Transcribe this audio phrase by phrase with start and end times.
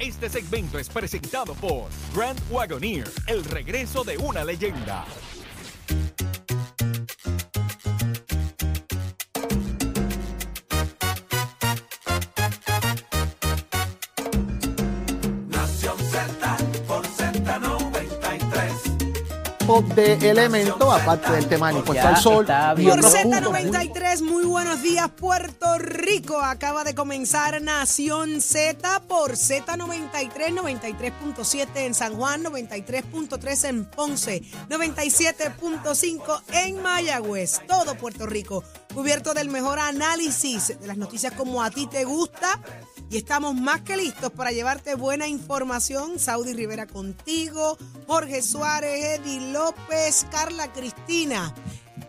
[0.00, 5.04] Este segmento es presentado por Grand Wagoneer, el regreso de una leyenda.
[19.78, 22.44] De elemento, aparte del tema del impuesto al sol.
[22.76, 23.52] y Por otros puntos.
[23.52, 26.40] Z93, muy buenos días Puerto Rico.
[26.40, 36.42] Acaba de comenzar Nación Z por Z93, 93.7 en San Juan, 93.3 en Ponce, 97.5
[36.52, 37.60] en Mayagüez.
[37.68, 42.60] Todo Puerto Rico cubierto del mejor análisis de las noticias como a ti te gusta.
[43.10, 46.18] Y estamos más que listos para llevarte buena información.
[46.18, 47.76] Saudi Rivera contigo,
[48.06, 51.52] Jorge Suárez, Eddie López, Carla Cristina,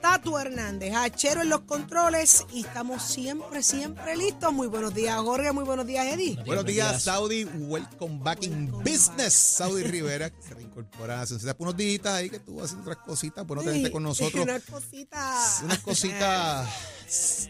[0.01, 4.51] Tatu Hernández, Hachero en los controles y estamos siempre, siempre listos.
[4.51, 5.51] Muy buenos días, Jorge.
[5.51, 6.37] Muy buenos días, Eddie.
[6.45, 7.45] Buenos días, Saudi.
[7.45, 9.33] Welcome back in business.
[9.33, 11.55] Saudi Rivera, que se reincorpora Z.
[11.59, 14.43] Unos días ahí que estuvo haciendo otras cositas, por no tenerte con nosotros.
[14.43, 15.59] Una cosita.
[15.63, 16.67] Unas cositas.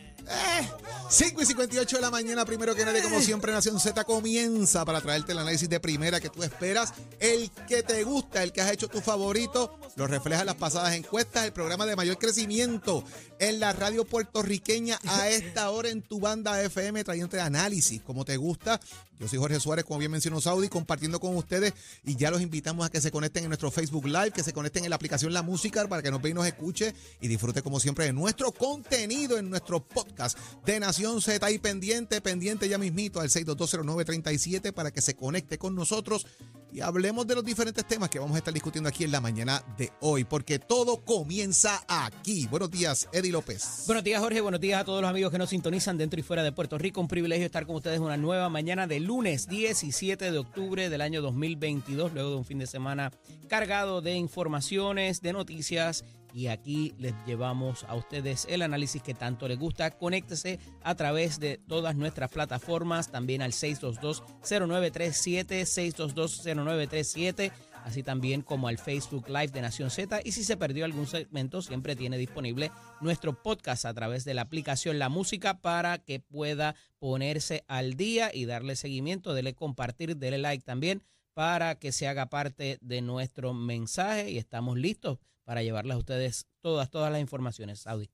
[0.24, 0.70] Eh,
[1.12, 5.02] 5 y 58 de la mañana, primero que nadie, como siempre, Nación Z comienza para
[5.02, 8.72] traerte el análisis de primera que tú esperas, el que te gusta, el que has
[8.72, 13.04] hecho tu favorito, lo reflejan las pasadas encuestas, el programa de mayor crecimiento
[13.40, 18.38] en la radio puertorriqueña a esta hora en tu banda FM, trayéndote análisis como te
[18.38, 18.80] gusta.
[19.20, 22.88] Yo soy Jorge Suárez, como bien mencionó Saudi, compartiendo con ustedes y ya los invitamos
[22.88, 25.44] a que se conecten en nuestro Facebook Live, que se conecten en la aplicación La
[25.44, 29.38] Música para que nos vea y nos escuche y disfrute como siempre de nuestro contenido
[29.38, 35.02] en nuestro podcast de Nación Z ahí pendiente, pendiente ya mismito al 6220937 para que
[35.02, 36.28] se conecte con nosotros
[36.74, 39.64] y hablemos de los diferentes temas que vamos a estar discutiendo aquí en la mañana
[39.78, 42.48] de hoy, porque todo comienza aquí.
[42.48, 43.84] Buenos días, Eddie López.
[43.88, 44.40] Buenos días, Jorge.
[44.40, 47.02] Buenos días a todos los amigos que nos sintonizan dentro y fuera de Puerto Rico.
[47.02, 51.22] Un privilegio estar con ustedes una nueva mañana de lunes 17 de octubre del año
[51.22, 53.12] 2022, luego de un fin de semana
[53.50, 56.06] cargado de informaciones, de noticias.
[56.34, 59.92] Y aquí les llevamos a ustedes el análisis que tanto les gusta.
[59.92, 67.52] Conéctese a través de todas nuestras plataformas, también al 622-0937, 622-0937
[67.84, 70.22] así también como al Facebook Live de Nación Z.
[70.24, 74.44] Y si se perdió algún segmento, siempre tiene disponible nuestro podcast a través de la
[74.44, 80.38] aplicación La Música para que pueda ponerse al día y darle seguimiento, dele compartir, dele
[80.38, 81.04] like también
[81.34, 85.20] para que se haga parte de nuestro mensaje y estamos listos
[85.52, 88.10] para llevarles a ustedes todas, todas las informaciones, Saudi.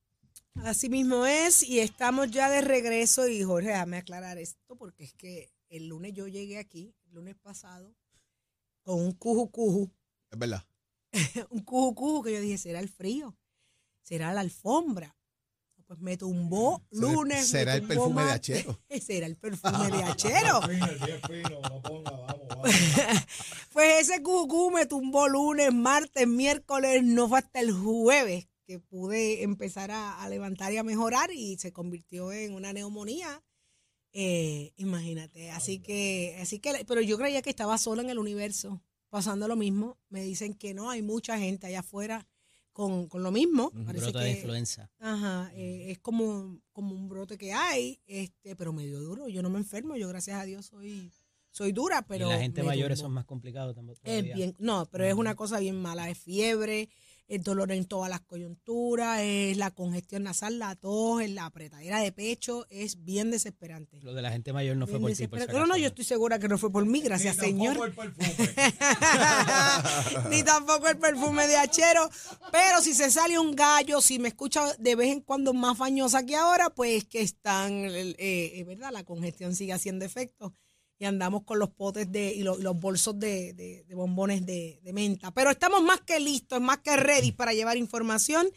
[0.63, 3.27] Así mismo es, y estamos ya de regreso.
[3.27, 7.35] Y Jorge, déjame aclarar esto, porque es que el lunes yo llegué aquí, el lunes
[7.35, 7.93] pasado,
[8.81, 9.91] con un cuju cuju,
[10.31, 10.65] Es verdad.
[11.51, 13.37] un cuju cuju que yo dije, será el frío,
[14.01, 15.15] será la alfombra.
[15.85, 17.37] Pues me tumbó Será- lunes.
[17.37, 18.57] me será el perfume de martes.
[18.57, 18.79] Achero.
[18.99, 20.59] Será el perfume de Achero.
[23.73, 29.43] Pues ese cucú me tumbó lunes, martes, miércoles, no fue hasta el jueves que pude
[29.43, 33.43] empezar a, a levantar y a mejorar y se convirtió en una neumonía.
[34.13, 38.81] Eh, imagínate, así que, así que, pero yo creía que estaba sola en el universo,
[39.09, 39.99] pasando lo mismo.
[40.09, 42.27] Me dicen que no, hay mucha gente allá afuera
[42.73, 43.71] con, con lo mismo.
[43.75, 44.89] Un Parece brote de que- influenza.
[44.99, 49.27] Ajá, eh, es como, como un brote que hay, este, pero me dio duro.
[49.27, 51.11] Yo no me enfermo, yo gracias a Dios soy,
[51.57, 53.97] soy dura, pero y la gente mayor es más complicado también.
[54.03, 56.87] Es bien, no, pero es una cosa bien mala, es fiebre,
[57.27, 61.99] el dolor en todas las coyunturas, es la congestión nasal, la tos, es la apretadera
[61.99, 63.99] de pecho, es bien desesperante.
[64.01, 66.05] Lo de la gente mayor no fue por ti, por si no, no, yo estoy
[66.05, 67.75] segura que no fue por mí, gracias Señor.
[70.29, 72.07] Ni tampoco el perfume de hachero.
[72.51, 76.23] Pero si se sale un gallo, si me escucha de vez en cuando más fañosa
[76.25, 78.91] que ahora, pues que están, eh, eh, ¿verdad?
[78.93, 80.53] La congestión sigue haciendo efecto.
[80.99, 84.79] Y andamos con los potes de, y, los, y los bolsos de, de- bombones de,
[84.83, 85.31] de menta.
[85.31, 88.49] Pero estamos más que listos, más que ready para llevar información.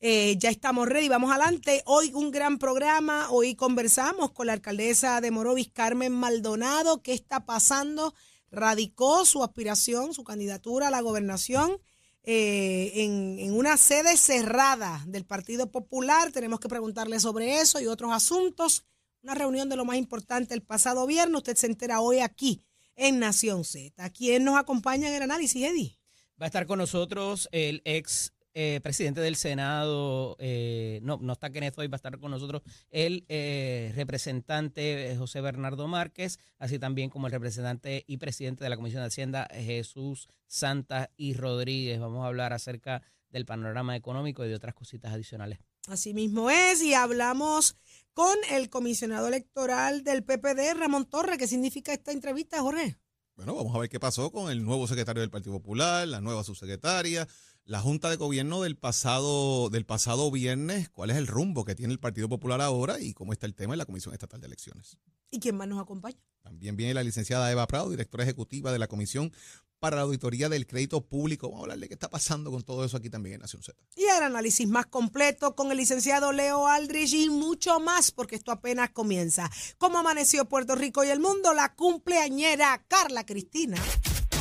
[0.00, 1.82] Eh, ya estamos ready, vamos adelante.
[1.84, 7.44] Hoy un gran programa, hoy conversamos con la alcaldesa de Morovis, Carmen Maldonado, qué está
[7.44, 8.14] pasando.
[8.50, 11.78] Radicó su aspiración, su candidatura a la gobernación
[12.24, 16.32] eh, en, en una sede cerrada del Partido Popular.
[16.32, 18.84] Tenemos que preguntarle sobre eso y otros asuntos.
[19.22, 21.36] Una reunión de lo más importante el pasado viernes.
[21.38, 22.64] Usted se entera hoy aquí
[22.96, 24.10] en Nación Z.
[24.10, 25.96] ¿Quién nos acompaña en el análisis, Eddie?
[26.40, 31.50] Va a estar con nosotros el ex eh, presidente del Senado, eh, no, no está
[31.50, 36.78] Kenneth hoy, va a estar con nosotros el eh, representante eh, José Bernardo Márquez, así
[36.78, 41.98] también como el representante y presidente de la Comisión de Hacienda Jesús Santa y Rodríguez.
[41.98, 45.60] Vamos a hablar acerca del panorama económico y de otras cositas adicionales.
[45.88, 47.76] Así mismo es, y hablamos
[48.14, 51.38] con el comisionado electoral del PPD, Ramón Torres.
[51.38, 52.98] ¿Qué significa esta entrevista, Jorge?
[53.34, 56.44] Bueno, vamos a ver qué pasó con el nuevo secretario del Partido Popular, la nueva
[56.44, 57.26] subsecretaria,
[57.64, 61.92] la Junta de Gobierno del pasado, del pasado viernes, cuál es el rumbo que tiene
[61.92, 64.98] el Partido Popular ahora y cómo está el tema en la Comisión Estatal de Elecciones.
[65.32, 66.18] ¿Y quién más nos acompaña?
[66.42, 69.32] También viene la licenciada Eva Prado, directora ejecutiva de la Comisión
[69.80, 71.48] para la Auditoría del Crédito Público.
[71.48, 73.76] Vamos a hablar de qué está pasando con todo eso aquí también en Nación Z.
[73.96, 78.52] Y el análisis más completo con el licenciado Leo Aldrich y mucho más, porque esto
[78.52, 79.50] apenas comienza.
[79.78, 81.54] ¿Cómo amaneció Puerto Rico y el mundo?
[81.54, 83.78] La cumpleañera Carla Cristina.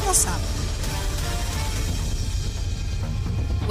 [0.01, 0.60] ¿Cómo sabe?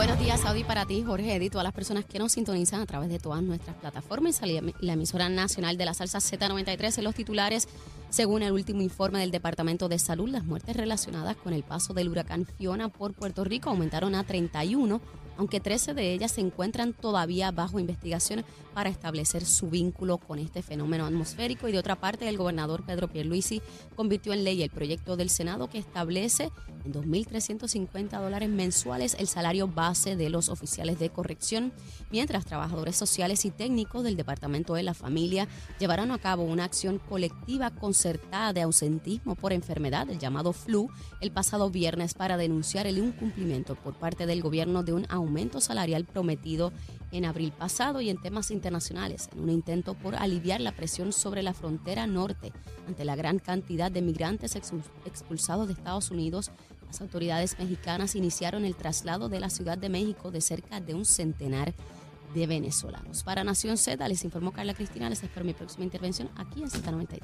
[0.01, 3.11] Buenos días, Saudi, para ti, Jorge Edith, todas las personas que nos sintonizan a través
[3.11, 7.69] de todas nuestras plataformas y la emisora nacional de la salsa Z93 en los titulares.
[8.11, 12.09] Según el último informe del Departamento de Salud, las muertes relacionadas con el paso del
[12.09, 15.01] huracán Fiona por Puerto Rico aumentaron a 31
[15.41, 20.61] aunque 13 de ellas se encuentran todavía bajo investigación para establecer su vínculo con este
[20.61, 21.67] fenómeno atmosférico.
[21.67, 23.63] Y de otra parte, el gobernador Pedro Pierluisi
[23.97, 26.51] convirtió en ley el proyecto del Senado que establece
[26.85, 31.73] en 2.350 dólares mensuales el salario base de los oficiales de corrección,
[32.11, 35.49] mientras trabajadores sociales y técnicos del Departamento de la Familia
[35.79, 40.89] llevarán a cabo una acción colectiva concertada de ausentismo por enfermedad, el llamado flu,
[41.21, 46.07] el pasado viernes para denunciar el incumplimiento por parte del gobierno de un aumento salarial
[46.07, 46.73] prometido
[47.13, 51.43] en abril pasado y en temas internacionales, en un intento por aliviar la presión sobre
[51.43, 52.55] la frontera norte
[52.89, 56.53] ante la gran cantidad de migrantes expulsados de Estados Unidos.
[56.87, 61.05] Las autoridades mexicanas iniciaron el traslado de la Ciudad de México de cerca de un
[61.05, 62.00] centenar de
[62.35, 63.23] venezolanos.
[63.23, 65.11] Para Nación Z, les informó Carla Cristina.
[65.11, 67.21] Les espero mi próxima intervención aquí en Z93.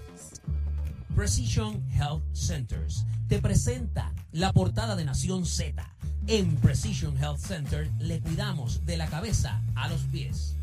[1.14, 5.96] Precision Health Centers te presenta la portada de Nación Z
[6.28, 10.56] en Precision Health Center le cuidamos de la cabeza a los pies.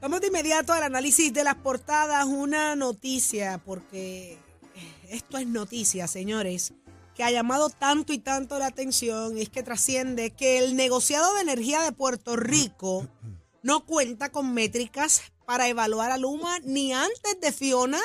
[0.00, 2.26] Vamos de inmediato al análisis de las portadas.
[2.26, 4.36] Una noticia, porque
[5.08, 6.74] esto es noticia, señores,
[7.14, 11.42] que ha llamado tanto y tanto la atención, es que trasciende que el negociado de
[11.42, 13.08] energía de Puerto Rico
[13.62, 18.00] no cuenta con métricas para evaluar a Luma ni antes de Fiona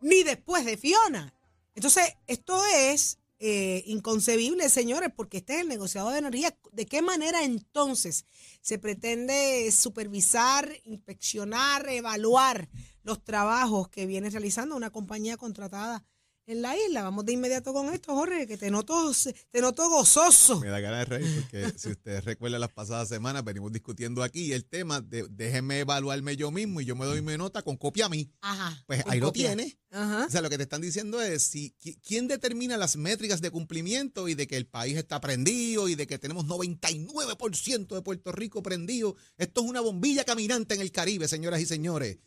[0.00, 1.34] ni después de Fiona.
[1.74, 6.56] Entonces, esto es eh, inconcebible, señores, porque este es el negociador de energía.
[6.72, 8.24] ¿De qué manera entonces
[8.62, 12.68] se pretende supervisar, inspeccionar, evaluar
[13.02, 16.04] los trabajos que viene realizando una compañía contratada
[16.46, 17.02] en la isla.
[17.02, 19.12] Vamos de inmediato con esto, Jorge, que te noto,
[19.50, 20.60] te noto gozoso.
[20.60, 24.52] Me da ganas de reír porque si ustedes recuerdan las pasadas semanas, venimos discutiendo aquí
[24.52, 28.06] el tema de déjenme evaluarme yo mismo y yo me doy mi nota con copia
[28.06, 28.30] a mí.
[28.40, 28.82] Ajá.
[28.86, 29.78] Pues ahí lo tiene.
[29.90, 34.28] O sea, lo que te están diciendo es si quién determina las métricas de cumplimiento
[34.28, 38.62] y de que el país está prendido y de que tenemos 99% de Puerto Rico
[38.62, 39.16] prendido.
[39.38, 42.18] Esto es una bombilla caminante en el Caribe, señoras y señores.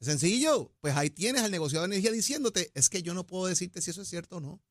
[0.00, 3.82] Sencillo, pues ahí tienes al negociador de energía diciéndote, es que yo no puedo decirte
[3.82, 4.62] si eso es cierto o no.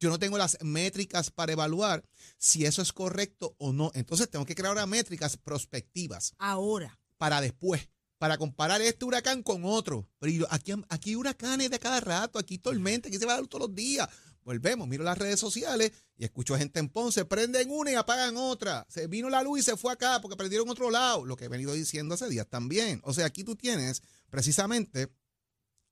[0.00, 2.04] Yo no tengo las métricas para evaluar
[2.38, 3.90] si eso es correcto o no.
[3.94, 6.34] Entonces tengo que crear ahora métricas prospectivas.
[6.38, 6.98] Ahora.
[7.16, 10.08] Para después, para comparar este huracán con otro.
[10.20, 13.66] Pero aquí, aquí huracanes de cada rato, aquí tormenta, aquí se va a dar todos
[13.68, 14.08] los días.
[14.44, 18.36] Volvemos, miro las redes sociales y escucho a gente en Ponce, prenden una y apagan
[18.36, 18.86] otra.
[18.88, 21.26] Se vino la luz y se fue acá porque prendieron otro lado.
[21.26, 23.02] Lo que he venido diciendo hace días también.
[23.04, 24.00] O sea, aquí tú tienes
[24.30, 25.08] precisamente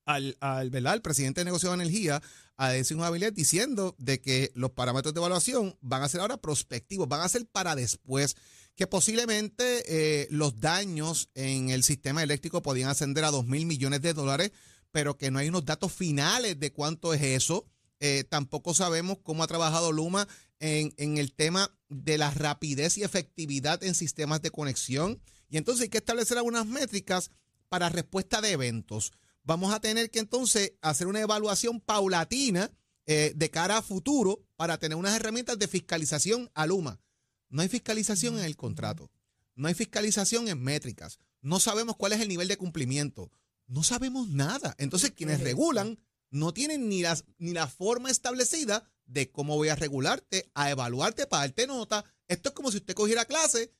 [0.04, 2.22] al, al, presidente de negocio de energía,
[2.56, 7.08] a decir un diciendo de que los parámetros de evaluación van a ser ahora prospectivos,
[7.08, 8.36] van a ser para después,
[8.76, 14.00] que posiblemente eh, los daños en el sistema eléctrico podían ascender a 2 mil millones
[14.00, 14.52] de dólares,
[14.92, 17.66] pero que no hay unos datos finales de cuánto es eso
[18.00, 20.28] eh, tampoco sabemos cómo ha trabajado Luma
[20.60, 25.20] en, en, el tema de la rapidez y efectividad en sistemas de conexión.
[25.48, 27.30] Y entonces hay que establecer algunas métricas
[27.68, 29.12] para respuesta de eventos.
[29.42, 32.70] Vamos a tener que entonces hacer una evaluación paulatina
[33.06, 37.00] eh, de cara a futuro para tener unas herramientas de fiscalización a Luma.
[37.48, 39.10] No hay fiscalización en el contrato.
[39.54, 41.18] No hay fiscalización en métricas.
[41.40, 43.30] No sabemos cuál es el nivel de cumplimiento.
[43.66, 44.74] No sabemos nada.
[44.78, 45.98] Entonces, quienes regulan
[46.30, 51.26] no tienen ni, las, ni la forma establecida de cómo voy a regularte, a evaluarte,
[51.26, 52.04] para darte nota.
[52.28, 53.72] Esto es como si usted cogiera clase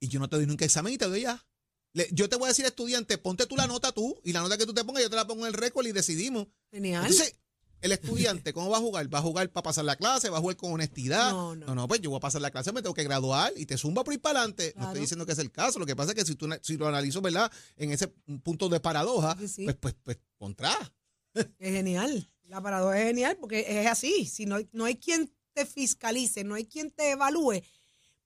[0.00, 1.46] y yo no te doy nunca examen y te doy ya.
[2.12, 4.66] Yo te voy a decir, estudiante, ponte tú la nota tú y la nota que
[4.66, 6.46] tú te pongas yo te la pongo en el récord y decidimos.
[6.70, 7.02] Genial.
[7.04, 7.34] Entonces,
[7.82, 9.12] el estudiante, ¿cómo va a jugar?
[9.12, 10.30] ¿Va a jugar para pasar la clase?
[10.30, 11.32] ¿Va a jugar con honestidad?
[11.32, 11.74] No, no.
[11.74, 14.04] No, pues yo voy a pasar la clase, me tengo que graduar y te zumba
[14.04, 14.72] por ir para adelante.
[14.76, 15.80] No estoy diciendo que es el caso.
[15.80, 17.50] Lo que pasa es que si, tú, si lo analizo, ¿verdad?
[17.76, 18.08] En ese
[18.42, 20.76] punto de paradoja, pues, pues, pues, contra.
[21.34, 22.30] Es genial.
[22.44, 24.26] La paradoja es genial porque es así.
[24.26, 27.62] Si no, no hay quien te fiscalice, no hay quien te evalúe,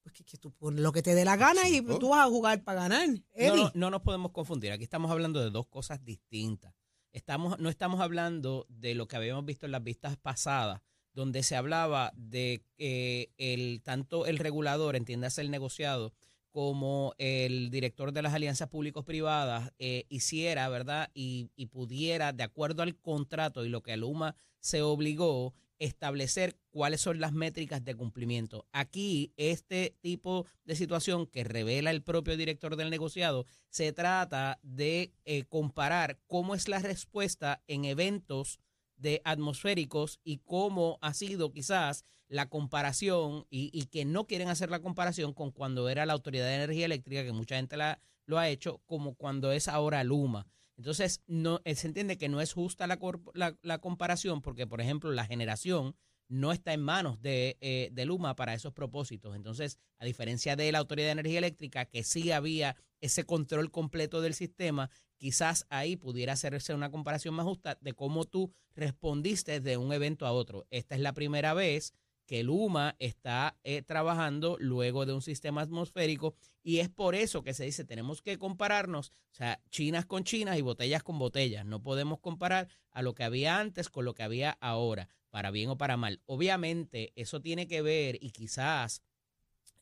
[0.07, 1.99] Pues que, que tú pones lo que te dé la gana y Chico.
[1.99, 3.09] tú vas a jugar para ganar.
[3.09, 4.71] No, no, no nos podemos confundir.
[4.71, 6.73] Aquí estamos hablando de dos cosas distintas.
[7.11, 10.81] Estamos, no estamos hablando de lo que habíamos visto en las vistas pasadas,
[11.13, 16.13] donde se hablaba de que el, tanto el regulador, entiéndase el negociado,
[16.53, 21.11] como el director de las alianzas públicos-privadas eh, hiciera, ¿verdad?
[21.15, 27.01] Y, y pudiera, de acuerdo al contrato y lo que Aluma se obligó, establecer cuáles
[27.01, 28.67] son las métricas de cumplimiento.
[28.73, 35.13] Aquí, este tipo de situación que revela el propio director del negociado, se trata de
[35.25, 38.59] eh, comparar cómo es la respuesta en eventos
[38.97, 44.71] de atmosféricos y cómo ha sido quizás la comparación y, y que no quieren hacer
[44.71, 48.39] la comparación con cuando era la Autoridad de Energía Eléctrica, que mucha gente la, lo
[48.39, 50.47] ha hecho, como cuando es ahora Luma.
[50.77, 52.99] Entonces, no, eh, se entiende que no es justa la,
[53.35, 55.97] la, la comparación porque, por ejemplo, la generación
[56.29, 59.37] no está en manos de, eh, de Luma para esos propósitos.
[59.37, 64.21] Entonces, a diferencia de la Autoridad de Energía Eléctrica, que sí había ese control completo
[64.21, 69.77] del sistema, quizás ahí pudiera hacerse una comparación más justa de cómo tú respondiste de
[69.77, 70.67] un evento a otro.
[70.71, 71.95] Esta es la primera vez
[72.27, 76.35] que Luma está eh, trabajando luego de un sistema atmosférico
[76.67, 80.59] y es por eso que se dice tenemos que compararnos, o sea, chinas con chinas
[80.59, 81.65] y botellas con botellas.
[81.65, 85.71] No podemos comparar a lo que había antes con lo que había ahora, para bien
[85.71, 86.23] o para mal.
[86.27, 89.01] Obviamente eso tiene que ver y quizás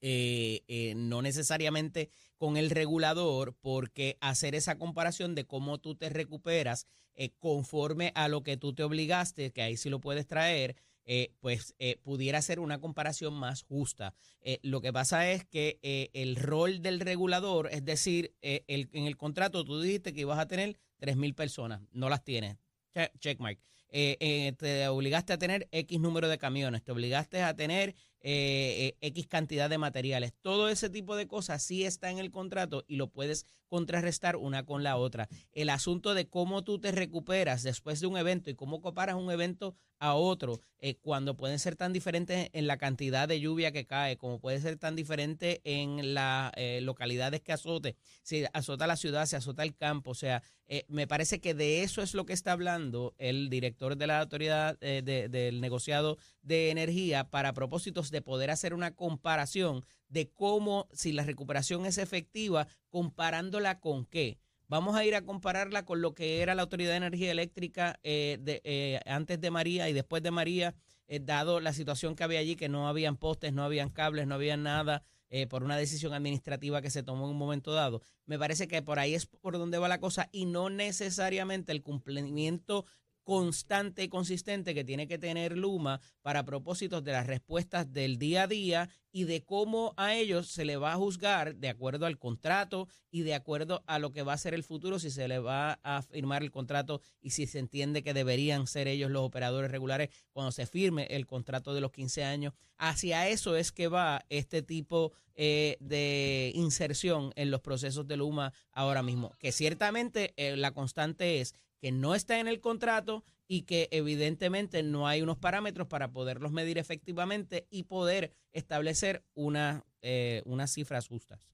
[0.03, 6.11] eh, eh, no necesariamente con el regulador, porque hacer esa comparación de cómo tú te
[6.11, 10.77] recuperas eh, conforme a lo que tú te obligaste, que ahí sí lo puedes traer,
[11.07, 14.15] eh, pues eh, pudiera ser una comparación más justa.
[14.41, 19.05] Eh, lo que pasa es que eh, el rol del regulador, es decir, el- en
[19.07, 22.57] el contrato tú dijiste que ibas a tener 3.000 personas, no las tienes.
[22.95, 23.59] Che- Checkmark.
[23.97, 27.95] Eh, eh, te obligaste a tener X número de camiones, te obligaste a tener
[28.27, 30.33] eh, eh, X cantidad de materiales.
[30.41, 34.65] Todo ese tipo de cosas sí está en el contrato y lo puedes contrarrestar una
[34.65, 35.29] con la otra.
[35.53, 39.31] El asunto de cómo tú te recuperas después de un evento y cómo comparas un
[39.31, 43.85] evento a otro, eh, cuando pueden ser tan diferentes en la cantidad de lluvia que
[43.85, 49.27] cae, como puede ser tan diferente en las localidades que azote, si azota la ciudad,
[49.27, 50.43] si azota el campo, o sea,
[50.89, 54.79] me parece que de eso es lo que está hablando el director de la autoridad
[54.81, 60.89] eh, de- del negociado de energía para propósitos de poder hacer una comparación de cómo,
[60.93, 64.39] si la recuperación es efectiva, comparándola con qué.
[64.67, 68.39] Vamos a ir a compararla con lo que era la Autoridad de Energía Eléctrica eh,
[68.41, 70.75] de, eh, antes de María y después de María,
[71.21, 74.57] dado la situación que había allí, que no habían postes, no habían cables, no había
[74.57, 75.03] nada,
[75.51, 78.01] por una decisión administrativa que se tomó en un momento dado.
[78.25, 81.83] Me parece que por ahí es por donde va la cosa y no necesariamente el
[81.83, 82.87] cumplimiento
[83.25, 88.45] constante y consistente que tiene que tener Luma para propósitos de las respuestas del día
[88.45, 92.19] a día y de cómo a ellos se le va a juzgar de acuerdo al
[92.19, 95.39] contrato y de acuerdo a lo que va a ser el futuro, si se le
[95.39, 99.71] va a firmar el contrato y si se entiende que deberían ser ellos los operadores
[99.71, 102.55] regulares cuando se firme el contrato de los 15 años.
[102.77, 108.53] Hacia eso es que va este tipo eh, de inserción en los procesos de Luma
[108.73, 111.55] ahora mismo, que ciertamente eh, la constante es
[111.85, 116.51] que no está en el contrato y que evidentemente no hay unos parámetros para poderlos
[116.51, 121.47] medir efectivamente y poder establecer una, eh, unas cifras justas.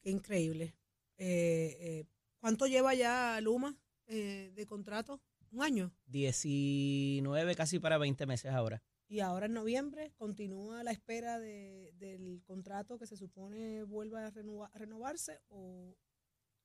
[0.00, 0.74] Qué increíble.
[1.18, 2.04] Eh, eh,
[2.38, 3.76] ¿Cuánto lleva ya Luma
[4.06, 5.20] eh, de contrato?
[5.50, 5.92] ¿Un año?
[6.06, 8.82] 19, casi para 20 meses ahora.
[9.08, 14.28] Y ahora en noviembre continúa la espera de- del contrato que se supone vuelva a
[14.28, 15.98] a renovarse o.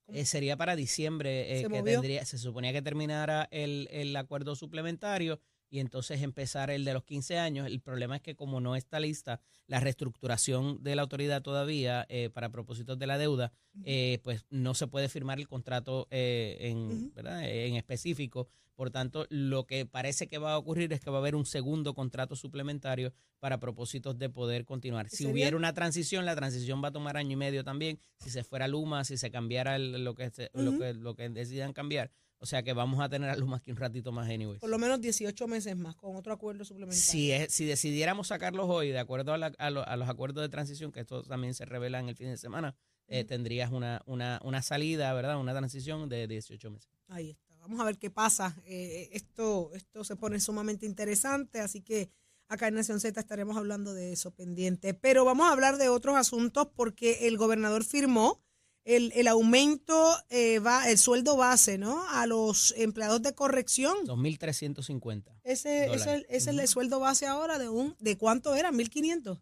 [0.07, 1.93] Eh, sería para diciembre eh, ¿Se que movió?
[1.93, 7.03] tendría, se suponía que terminara el, el acuerdo suplementario y entonces empezar el de los
[7.03, 7.67] 15 años.
[7.67, 12.29] El problema es que como no está lista la reestructuración de la autoridad todavía eh,
[12.29, 13.51] para propósitos de la deuda,
[13.83, 17.11] eh, pues no se puede firmar el contrato eh, en.
[17.13, 17.43] ¿verdad?
[17.49, 18.47] en específico.
[18.75, 21.45] Por tanto, lo que parece que va a ocurrir es que va a haber un
[21.45, 25.09] segundo contrato suplementario para propósitos de poder continuar.
[25.09, 27.99] Si hubiera una transición, la transición va a tomar año y medio también.
[28.19, 31.29] Si se fuera Luma, si se cambiara el- lo, que se- lo que lo que
[31.29, 32.11] decidan cambiar.
[32.45, 34.59] O sea que vamos a tener a Luma aquí un ratito más, anyways.
[34.59, 37.01] por lo menos 18 meses más con otro acuerdo suplementario?
[37.03, 40.43] Si, es- si decidiéramos sacarlos hoy, de acuerdo a, la- a lo- a los acuerdos
[40.43, 42.75] de transición, que esto también se revela en el fin de semana,
[43.07, 45.39] eh, tendrías una, una, una salida, ¿verdad?
[45.39, 46.91] Una transición de 18 meses.
[47.07, 47.55] Ahí está.
[47.57, 48.55] Vamos a ver qué pasa.
[48.67, 52.11] Eh, esto, esto se pone sumamente interesante, así que
[52.47, 54.93] acá en Nación Z estaremos hablando de eso pendiente.
[54.93, 58.39] Pero vamos a hablar de otros asuntos porque el gobernador firmó
[58.85, 62.07] el, el aumento, eh, va, el sueldo base, ¿no?
[62.11, 63.97] A los empleados de corrección.
[64.05, 65.23] 2.350.
[65.43, 68.71] Ese, ese, ese es el sueldo base ahora de un, ¿de cuánto era?
[68.71, 69.41] 1.500.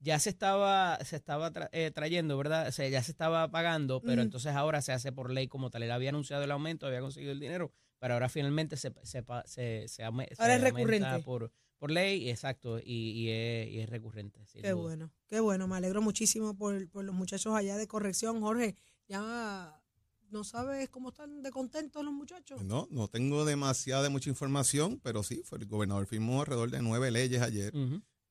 [0.00, 2.68] ya se estaba, se estaba tra- eh, trayendo, ¿verdad?
[2.68, 5.82] O sea, ya se estaba pagando, pero entonces ahora se hace por ley como tal.
[5.82, 9.88] Él había anunciado el aumento, había conseguido el dinero, pero ahora finalmente se, se, se,
[9.88, 11.18] se, Ahora es recurrente.
[11.24, 12.82] por, por ley, exacto, y,
[13.12, 14.40] y, es, y es recurrente.
[14.52, 14.74] Qué duda.
[14.74, 15.68] bueno, qué bueno.
[15.68, 18.40] Me alegro muchísimo por, por los muchachos allá de corrección.
[18.40, 18.74] Jorge,
[19.06, 19.80] ya
[20.30, 22.62] no sabes cómo están de contentos los muchachos.
[22.64, 26.82] No, no tengo demasiada de mucha información, pero sí, fue el gobernador firmó alrededor de
[26.82, 27.72] nueve leyes ayer.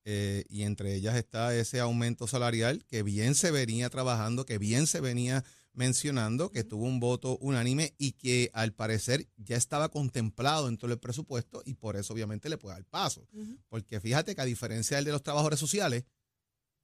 [0.09, 4.87] Eh, y entre ellas está ese aumento salarial que bien se venía trabajando, que bien
[4.87, 5.43] se venía
[5.77, 10.97] mencionando, que tuvo un voto unánime y que al parecer ya estaba contemplado dentro del
[10.97, 13.27] presupuesto y por eso obviamente le puede dar paso.
[13.69, 16.03] Porque fíjate que a diferencia del de los trabajadores sociales,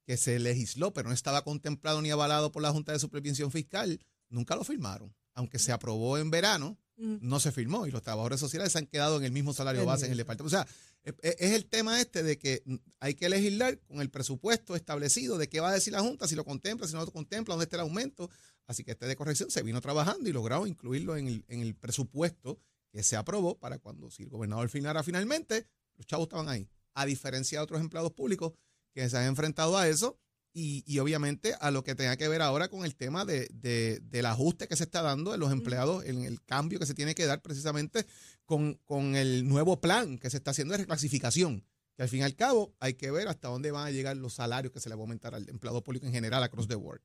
[0.06, 4.00] que se legisló pero no estaba contemplado ni avalado por la Junta de Supervisión Fiscal,
[4.28, 5.12] nunca lo firmaron.
[5.34, 9.18] Aunque se aprobó en verano, no se firmó y los trabajadores sociales se han quedado
[9.18, 10.56] en el mismo salario base en el departamento.
[10.56, 10.68] O sea,
[11.04, 14.74] es, es- es el tema este de que mm, hay que legislar con el presupuesto
[14.76, 17.52] establecido de qué va a decir la Junta, si lo contempla, si no lo contempla,
[17.54, 18.30] dónde está el aumento.
[18.66, 21.74] Así que este de corrección se vino trabajando y lograron incluirlo en el, en el
[21.74, 22.58] presupuesto
[22.90, 26.68] que se aprobó para cuando si el gobernador firmara finalmente, los chavos estaban ahí.
[26.94, 28.52] A diferencia de otros empleados públicos
[28.92, 30.18] que se han enfrentado a eso
[30.54, 34.00] y, y obviamente a lo que tenga que ver ahora con el tema de, de-
[34.00, 37.14] del ajuste que se está dando en los empleados, en el cambio que se tiene
[37.14, 38.06] que dar precisamente
[38.46, 41.64] con, con el nuevo plan que se está haciendo de reclasificación.
[41.96, 44.34] Que al fin y al cabo hay que ver hasta dónde van a llegar los
[44.34, 47.00] salarios que se le va a aumentar al empleado público en general across the board.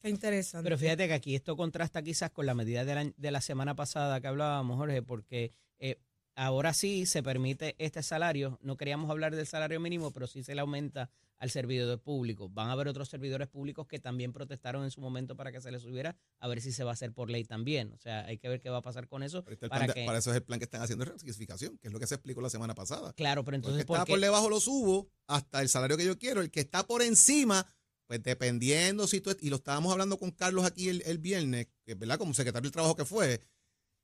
[0.00, 0.64] Qué interesante.
[0.64, 3.76] Pero fíjate que aquí esto contrasta quizás con la medida de la, de la semana
[3.76, 5.96] pasada que hablábamos, Jorge, porque eh,
[6.34, 8.58] ahora sí se permite este salario.
[8.62, 11.08] No queríamos hablar del salario mínimo, pero sí se le aumenta
[11.42, 12.48] al servidor público.
[12.48, 15.72] Van a haber otros servidores públicos que también protestaron en su momento para que se
[15.72, 17.92] les subiera, a ver si se va a hacer por ley también.
[17.94, 19.44] O sea, hay que ver qué va a pasar con eso.
[19.48, 21.78] Este Para plan de- que, para eso es el plan que están haciendo de reclasificación,
[21.78, 23.12] que es lo que se explicó la semana pasada.
[23.14, 24.12] claro, pero Porque entonces, está ¿por qué?
[24.12, 26.42] por debajo lo subo hasta el salario que yo quiero.
[26.42, 27.66] El que está por encima,
[28.06, 31.96] pues dependiendo si tú, y lo estábamos hablando con Carlos aquí el, el viernes, que,
[31.96, 32.18] ¿verdad?
[32.18, 33.40] Como secretario del trabajo que fue.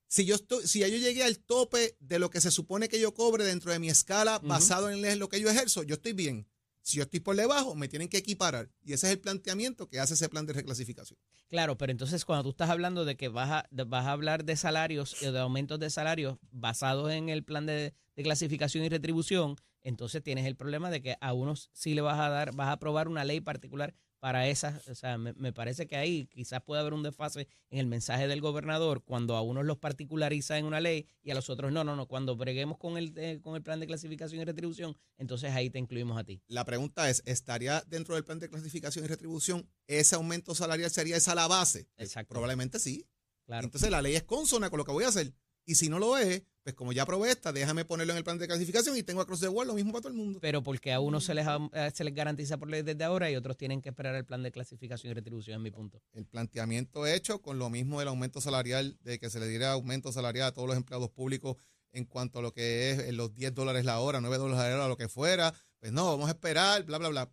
[0.09, 2.99] Si yo estoy, si ya yo llegué al tope de lo que se supone que
[2.99, 6.49] yo cobre dentro de mi escala basado en lo que yo ejerzo, yo estoy bien.
[6.89, 8.71] Si yo estoy por debajo, me tienen que equiparar.
[8.83, 11.19] Y ese es el planteamiento que hace ese plan de reclasificación.
[11.49, 14.57] Claro, pero entonces cuando tú estás hablando de que vas a, vas a hablar de
[14.57, 19.57] salarios, eh, de aumentos de salarios basados en el plan de, de clasificación y retribución,
[19.83, 22.73] entonces tienes el problema de que a unos sí le vas a dar, vas a
[22.73, 26.81] aprobar una ley particular para esas, o sea, me, me parece que ahí quizás puede
[26.81, 30.81] haber un desfase en el mensaje del gobernador cuando a unos los particulariza en una
[30.81, 33.63] ley y a los otros no, no, no, cuando breguemos con el, eh, con el
[33.63, 36.43] plan de clasificación y retribución, entonces ahí te incluimos a ti.
[36.49, 41.17] La pregunta es, ¿estaría dentro del plan de clasificación y retribución ese aumento salarial sería
[41.17, 41.89] esa la base?
[41.97, 42.31] Exacto.
[42.31, 43.07] Probablemente sí.
[43.47, 43.65] Claro.
[43.65, 45.33] Entonces la ley es consona con lo que voy a hacer.
[45.69, 48.39] Y si no lo es, pues como ya aprobé esta, déjame ponerlo en el plan
[48.39, 50.39] de clasificación y tengo across the board lo mismo para todo el mundo.
[50.41, 53.31] pero porque a unos se les, am- eh, se les garantiza por ley desde ahora
[53.31, 56.01] y otros tienen que esperar el plan de clasificación y retribución, en mi punto.
[56.15, 60.11] El planteamiento hecho con lo mismo del aumento salarial, de que se le diera aumento
[60.11, 61.57] salarial a todos los empleados públicos
[61.93, 64.77] en cuanto a lo que es eh, los 10 dólares la hora, 9 dólares la
[64.77, 65.53] hora, lo que fuera.
[65.81, 67.31] Pues no, vamos a esperar, bla, bla, bla.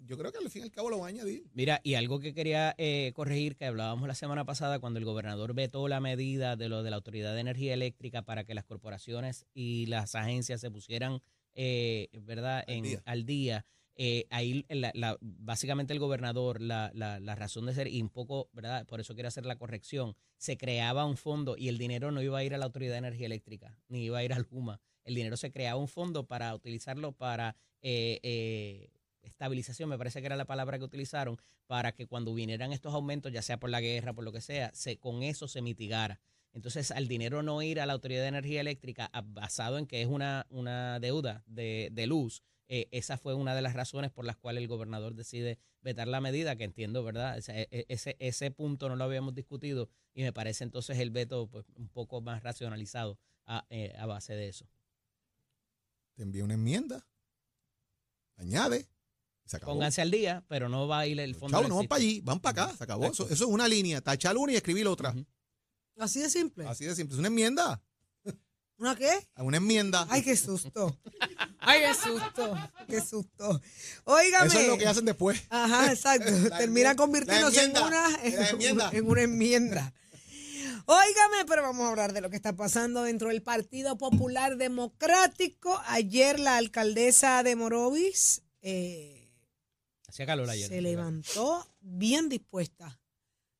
[0.00, 1.44] Yo creo que al fin y al cabo lo va a añadir.
[1.52, 5.54] Mira, y algo que quería eh, corregir, que hablábamos la semana pasada cuando el gobernador
[5.54, 9.46] vetó la medida de lo de la Autoridad de Energía Eléctrica para que las corporaciones
[9.54, 11.20] y las agencias se pusieran,
[11.54, 13.02] eh, ¿verdad?, Al en, día.
[13.04, 13.66] al día.
[13.96, 16.90] Eh, ahí, la- básicamente el gobernador, la,
[17.36, 21.04] razón de ser, y un poco, ¿verdad?, por eso quiero hacer la corrección, se creaba
[21.04, 23.78] un fondo y el dinero no iba a ir a la Autoridad de Energía Eléctrica,
[23.88, 24.80] ni iba a ir al JUMA.
[25.04, 28.90] El dinero se creaba un fondo para utilizarlo para eh, eh,
[29.22, 33.32] estabilización, me parece que era la palabra que utilizaron, para que cuando vinieran estos aumentos,
[33.32, 36.20] ya sea por la guerra, por lo que sea, se, con eso se mitigara.
[36.52, 40.08] Entonces, al dinero no ir a la Autoridad de Energía Eléctrica, basado en que es
[40.08, 40.46] una,
[41.00, 44.68] deuda de, de luz, eh, esa fue una de las razones por las cuales el
[44.68, 47.36] gobernador decide vetar la medida, que entiendo, ¿verdad?
[47.38, 50.98] O sea, e- e- ese, ese punto no lo habíamos discutido y me parece entonces
[50.98, 54.66] el veto pues, un poco más racionalizado a, eh, a base de eso.
[56.14, 57.06] Te envía una enmienda,
[58.36, 58.88] añade,
[59.44, 59.72] y se acabó.
[59.72, 61.58] Pónganse al día, pero no va a ir el fondo.
[61.58, 63.04] Chao, no van para allí, van para acá, se acabó.
[63.04, 65.14] Eso, eso es una línea, tachar una y escribir otra.
[65.98, 66.66] Así de simple.
[66.66, 67.14] Así de simple.
[67.14, 67.82] Es una enmienda.
[68.78, 69.10] ¿Una qué?
[69.36, 70.06] Una enmienda.
[70.10, 70.98] Ay, qué susto.
[71.60, 72.58] Ay, qué susto.
[72.88, 73.60] Qué susto.
[74.04, 74.46] Óigame.
[74.48, 75.42] Eso es lo que hacen después.
[75.48, 76.30] Ajá, exacto.
[76.58, 78.90] Termina convirtiéndose en una, la enmienda.
[78.92, 79.94] en una enmienda.
[80.86, 85.80] Óigame, pero vamos a hablar de lo que está pasando dentro del Partido Popular Democrático.
[85.86, 89.32] Ayer la alcaldesa de Morovis eh,
[90.08, 90.68] Hacía calor ayer.
[90.68, 93.00] se levantó bien dispuesta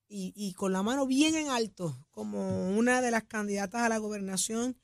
[0.08, 3.98] y, y con la mano bien en alto como una de las candidatas a la
[3.98, 4.76] gobernación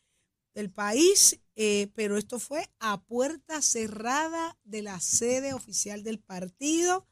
[0.54, 7.06] del país, eh, pero esto fue a puerta cerrada de la sede oficial del partido.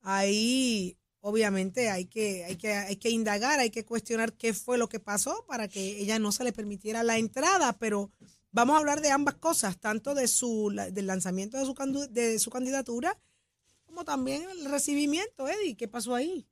[0.00, 4.88] Ahí obviamente hay que, hay que, hay que indagar, hay que cuestionar qué fue lo
[4.88, 8.10] que pasó para que ella no se le permitiera la entrada, pero
[8.50, 12.50] vamos a hablar de ambas cosas, tanto de su del lanzamiento de su, de su
[12.50, 13.18] candidatura
[13.88, 16.46] como también el recibimiento, Eddie, ¿qué pasó ahí?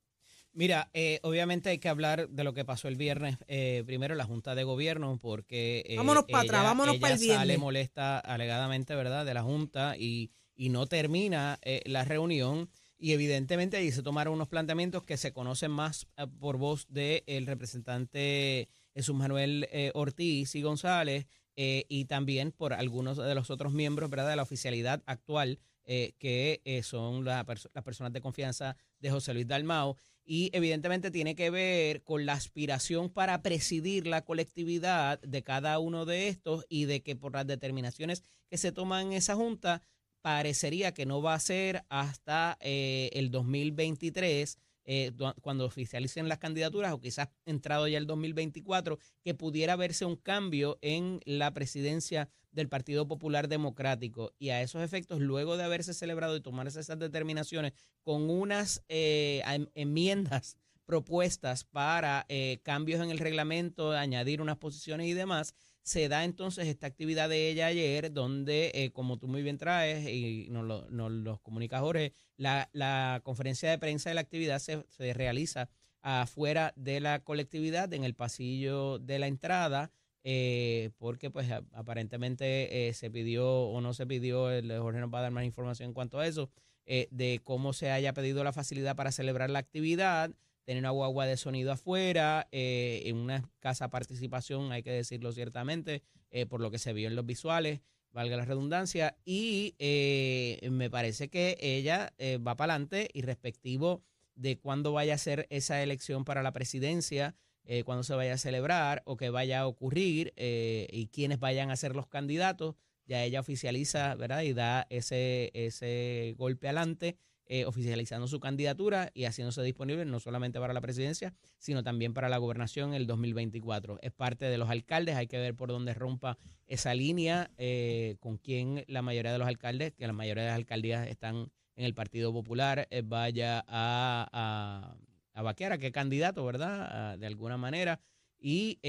[0.56, 3.36] Mira, eh, obviamente hay que hablar de lo que pasó el viernes.
[3.46, 5.84] eh, primero, la Junta de Gobierno, porque.
[5.86, 7.36] eh, Vámonos pa' atrás, vámonos ella pa'l viernes.
[7.36, 12.70] sale molesta alegadamente, ¿verdad?, de la Junta y, y no termina eh, la reunión.
[12.98, 17.46] Y evidentemente ahí se tomaron unos planteamientos que se conocen más eh, por voz del
[17.46, 21.26] representante Jesús Manuel eh, Ortiz y González
[21.58, 27.24] y también por algunos de los otros miembros, ¿verdad?, de la oficialidad actual, que son
[27.24, 32.02] la perso- las personas de confianza de José Luis Dalmao y evidentemente tiene que ver
[32.02, 37.14] con la aspiración para presidir la colectividad de cada uno de estos y de que
[37.14, 39.82] por las determinaciones que se toman en esa junta
[40.20, 46.92] parecería que no va a ser hasta eh, el 2023 eh, cuando oficialicen las candidaturas
[46.92, 52.68] o quizás entrado ya el 2024 que pudiera verse un cambio en la presidencia del
[52.68, 54.32] Partido Popular Democrático.
[54.38, 57.72] Y a esos efectos luego de haberse celebrado y tomarse esas determinaciones
[58.02, 59.42] con unas eh,
[59.74, 66.24] enmiendas propuestas para eh, cambios en el reglamento, añadir unas posiciones y demás, se da
[66.24, 70.64] entonces esta actividad de ella ayer, donde, eh, como tú muy bien traes y nos
[70.64, 75.68] lo, nos comunica Jorge, la, conferencia de prensa de la actividad se, realiza
[76.02, 79.90] afuera de la colectividad, en el pasillo de la entrada,
[80.22, 85.22] eh, porque pues aparentemente se pidió o no se pidió, el Jorge nos va a
[85.22, 86.50] dar más información en cuanto a eso,
[86.86, 90.32] de cómo se haya pedido la facilidad para celebrar la actividad,
[90.66, 96.02] tener una guagua de sonido afuera, eh, en una escasa participación, hay que decirlo ciertamente,
[96.30, 100.90] eh, por lo que se vio en los visuales, valga la redundancia, y eh, me
[100.90, 104.02] parece que ella eh, va para adelante y respectivo
[104.34, 107.36] de cuándo vaya a ser esa elección para la presidencia,
[107.84, 111.96] cuándo se vaya a celebrar o que vaya a ocurrir y quiénes vayan a ser
[111.96, 112.76] los candidatos,
[113.06, 114.42] ya ella oficializa, ¿verdad?
[114.42, 117.16] Y da ese, ese golpe adelante,
[117.48, 122.28] eh, oficializando su candidatura y haciéndose disponible no solamente para la presidencia, sino también para
[122.28, 124.00] la gobernación en el 2024.
[124.02, 128.38] Es parte de los alcaldes, hay que ver por dónde rompa esa línea, eh, con
[128.38, 131.94] quién la mayoría de los alcaldes, que la mayoría de las alcaldías están en el
[131.94, 134.96] Partido Popular, eh, vaya a,
[135.32, 137.16] a, vaquear a qué candidato, ¿verdad?
[137.16, 138.00] De alguna manera.
[138.40, 138.80] Y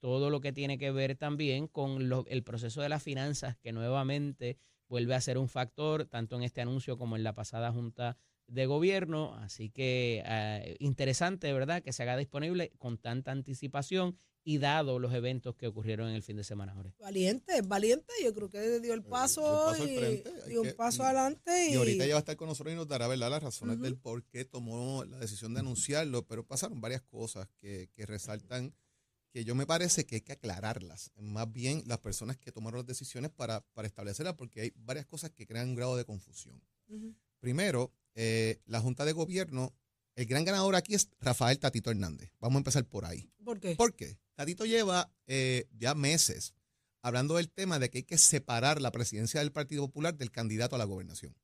[0.00, 4.56] todo lo que tiene que ver también con el proceso de las finanzas, que nuevamente
[4.90, 8.66] vuelve a ser un factor, tanto en este anuncio como en la pasada Junta de
[8.66, 9.34] Gobierno.
[9.36, 15.12] Así que eh, interesante, ¿verdad?, que se haga disponible con tanta anticipación y dado los
[15.14, 16.94] eventos que ocurrieron en el fin de semana, Jorge.
[16.98, 20.74] Valiente, valiente, yo creo que dio el paso, el paso al y dio un que-
[20.74, 23.06] paso y- adelante y, Y ahorita ella va a estar con nosotros y nos dará
[23.06, 23.30] ¿verdad?
[23.30, 27.90] las razones del por qué tomó la decisión de anunciarlo, pero pasaron varias cosas que,
[27.94, 28.74] que resaltan
[29.30, 32.86] que yo me parece que hay que aclararlas, más bien las personas que tomaron las
[32.86, 36.60] decisiones para, para establecerlas, porque hay varias cosas que crean un grado de confusión.
[37.38, 39.72] Primero, eh, la Junta de Gobierno,
[40.16, 42.32] el gran ganador aquí es Rafael Tatito Hernández.
[42.40, 43.30] Vamos a empezar por ahí.
[43.44, 43.76] ¿Por qué?
[43.76, 44.18] ¿Por qué?
[44.34, 46.54] Tatito lleva eh, ya meses
[47.02, 50.74] hablando del tema de que hay que separar la presidencia del Partido Popular del candidato
[50.74, 51.34] a la gobernación.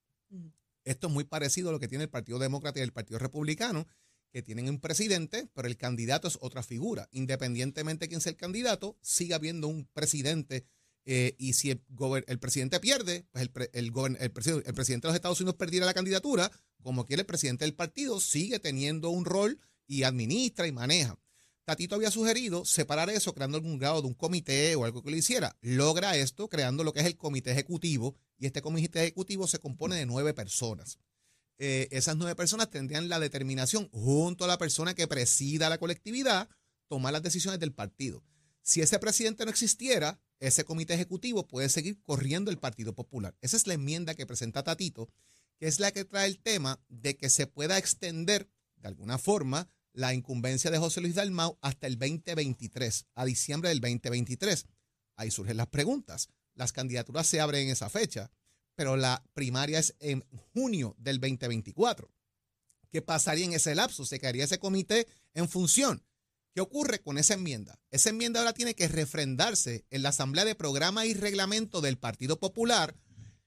[0.84, 3.86] Esto es muy parecido a lo que tiene el Partido Demócrata y el Partido Republicano,
[4.32, 7.08] que tienen un presidente, pero el candidato es otra figura.
[7.12, 10.66] Independientemente de quién sea el candidato, sigue habiendo un presidente.
[11.04, 11.82] eh, y si el,
[12.26, 15.54] el presidente pierde, pues el, el, gobern- el presi- el presidente de los Estados Unidos
[15.56, 16.50] perdiera la candidatura,
[16.82, 21.18] como quiere el presidente del partido, sigue teniendo un rol y administra y maneja.
[21.64, 25.16] Tatito había sugerido separar eso creando algún grado de un comité o algo que lo
[25.16, 25.56] hiciera.
[25.62, 29.96] Logra esto creando lo que es el comité ejecutivo y este comité ejecutivo se compone
[29.96, 30.98] de nueve personas.
[31.58, 36.48] Eh, esas nueve personas tendrían la determinación junto a la persona que presida la colectividad
[36.88, 38.22] tomar las decisiones del partido.
[38.62, 43.36] Si ese presidente no existiera, ese comité ejecutivo puede seguir corriendo el Partido Popular.
[43.40, 45.08] Esa es la enmienda que presenta Tatito,
[45.58, 49.68] que es la que trae el tema de que se pueda extender de alguna forma
[49.92, 54.66] la incumbencia de José Luis Dalmau hasta el 2023, a diciembre del 2023.
[55.16, 56.28] Ahí surgen las preguntas.
[56.54, 58.30] Las candidaturas se abren en esa fecha,
[58.76, 62.08] pero la primaria es en junio del 2024.
[62.92, 64.06] ¿Qué pasaría en ese lapso?
[64.06, 66.04] ¿Se quedaría ese comité en función?
[66.54, 67.78] ¿Qué ocurre con esa enmienda?
[67.90, 72.38] Esa enmienda ahora tiene que refrendarse en la Asamblea de Programa y Reglamento del Partido
[72.38, 72.96] Popular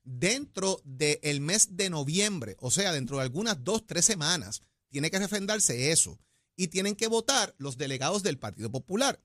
[0.04, 4.62] dentro del mes de noviembre, o sea, dentro de algunas dos, tres semanas.
[4.90, 6.20] Tiene que refrendarse eso.
[6.56, 9.20] Y tienen que votar los delegados del Partido Popular.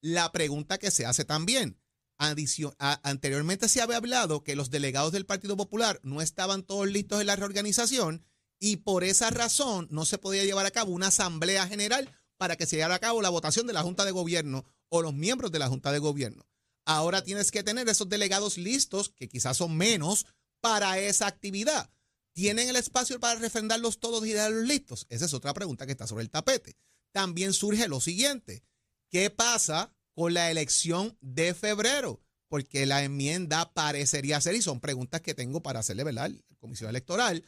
[0.00, 1.80] La pregunta que se hace también,
[2.16, 7.26] Anteriormente se había hablado que los delegados del Partido Popular no estaban todos listos en
[7.26, 8.24] la reorganización
[8.58, 12.66] y por esa razón no se podía llevar a cabo una asamblea general para que
[12.66, 15.58] se llevara a cabo la votación de la Junta de Gobierno o los miembros de
[15.58, 16.46] la Junta de Gobierno.
[16.84, 20.26] Ahora tienes que tener esos delegados listos, que quizás son menos,
[20.60, 21.90] para esa actividad.
[22.34, 25.06] ¿Tienen el espacio para refrendarlos todos y dejarlos listos?
[25.08, 26.76] Esa es otra pregunta que está sobre el tapete.
[27.12, 28.64] También surge lo siguiente.
[29.08, 32.20] ¿Qué pasa con la elección de febrero?
[32.48, 36.30] Porque la enmienda parecería ser, y son preguntas que tengo para hacerle, ¿verdad?
[36.30, 37.44] La Comisión Electoral.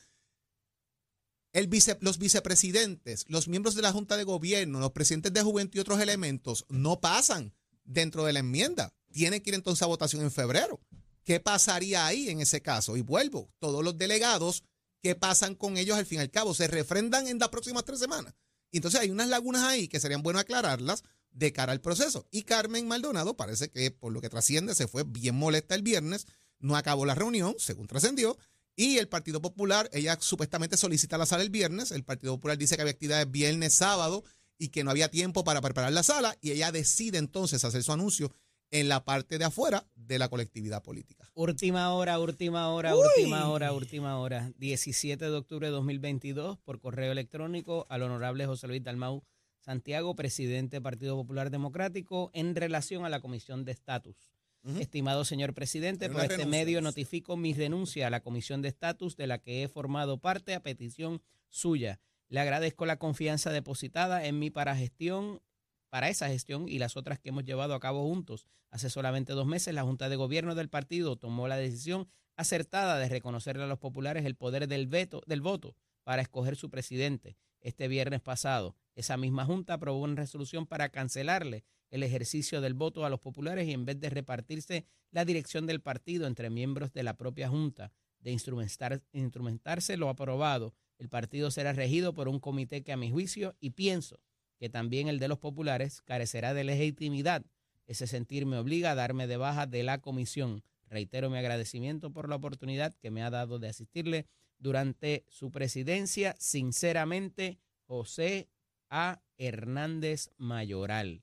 [2.01, 6.01] Los vicepresidentes, los miembros de la Junta de Gobierno, los presidentes de Juventud y otros
[6.01, 8.93] elementos no pasan dentro de la enmienda.
[9.13, 10.81] Tienen que ir entonces a votación en febrero.
[11.25, 12.97] ¿Qué pasaría ahí en ese caso?
[12.97, 14.65] Y vuelvo, todos los delegados,
[15.01, 16.53] ¿qué pasan con ellos al fin y al cabo?
[16.53, 18.35] ¿Se refrendan en las próximas tres semanas?
[18.71, 21.05] Entonces hay unas lagunas ahí que serían bueno aclararlas
[21.37, 22.27] de cara al proceso.
[22.31, 26.27] Y Carmen Maldonado parece que por lo que trasciende se fue bien molesta el viernes,
[26.59, 28.39] no acabó la reunión, según trascendió,
[28.75, 32.77] y el Partido Popular, ella supuestamente solicita la sala el viernes, el Partido Popular dice
[32.77, 34.25] que había actividades viernes, sábado
[34.59, 37.93] y que no había tiempo para preparar la sala y ella decide entonces hacer su
[37.93, 38.33] anuncio
[38.71, 41.31] en la parte de afuera de la colectividad política.
[41.35, 44.53] Última hora, última hora, última hora, última hora.
[44.59, 49.23] 17 de octubre de 2022, por correo electrónico al honorable José Luis Dalmau
[49.67, 54.31] Santiago, presidente del Partido Popular Democrático, en relación a la Comisión de Estatus.
[54.79, 59.27] Estimado señor presidente, por este medio notifico mi renuncia a la Comisión de Estatus de
[59.27, 61.99] la que he formado parte a petición suya.
[62.29, 65.43] Le agradezco la confianza depositada en mí para gestión,
[65.91, 68.47] para esa gestión y las otras que hemos llevado a cabo juntos.
[68.71, 73.09] Hace solamente dos meses la Junta de Gobierno del partido tomó la decisión acertada de
[73.09, 75.75] reconocerle a los populares el poder del veto, del voto
[76.05, 77.37] para escoger su presidente.
[77.67, 83.05] Este viernes pasado, esa misma Junta aprobó una resolución para cancelarle el ejercicio del voto
[83.05, 87.03] a los populares y en vez de repartirse la dirección del partido entre miembros de
[87.03, 92.85] la propia Junta, de instrumentar, instrumentarse lo aprobado, el partido será regido por un comité
[92.85, 94.21] que a mi juicio, y pienso
[94.61, 97.45] que también el de los populares, carecerá de legitimidad.
[97.89, 100.63] Ese sentir me obliga a darme de baja de la comisión.
[100.89, 106.35] Reitero mi agradecimiento por la oportunidad que me ha dado de asistirle durante su presidencia.
[106.39, 108.49] Sinceramente, José
[108.91, 109.21] A.
[109.39, 111.23] Hernández Mayoral.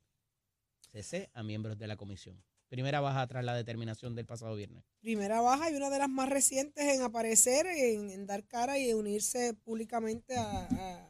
[0.92, 2.44] CC a miembros de la comisión.
[2.70, 4.84] Primera baja tras la determinación del pasado viernes.
[5.00, 8.94] Primera baja y una de las más recientes en aparecer, en, en dar cara y
[8.94, 11.10] unirse públicamente a, a-